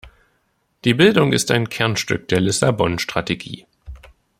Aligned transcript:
Die 0.83 0.95
Bildung 0.95 1.31
ist 1.31 1.51
ein 1.51 1.69
Kernstück 1.69 2.27
der 2.29 2.39
Lissabon-Strategie. 2.39 3.67